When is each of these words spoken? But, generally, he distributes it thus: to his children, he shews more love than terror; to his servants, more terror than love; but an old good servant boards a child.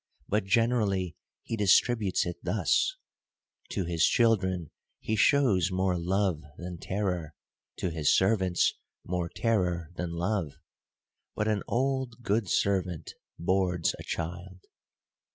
But, 0.27 0.45
generally, 0.45 1.15
he 1.43 1.55
distributes 1.55 2.25
it 2.25 2.37
thus: 2.41 2.95
to 3.69 3.85
his 3.85 4.03
children, 4.03 4.71
he 4.99 5.15
shews 5.15 5.71
more 5.71 5.95
love 5.95 6.41
than 6.57 6.79
terror; 6.79 7.35
to 7.77 7.91
his 7.91 8.11
servants, 8.17 8.73
more 9.05 9.29
terror 9.29 9.91
than 9.97 10.09
love; 10.13 10.53
but 11.35 11.47
an 11.47 11.61
old 11.67 12.23
good 12.23 12.49
servant 12.49 13.13
boards 13.37 13.93
a 13.99 14.03
child. 14.03 14.61